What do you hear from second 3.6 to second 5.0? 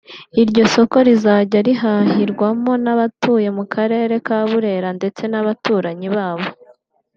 Karere ka Burera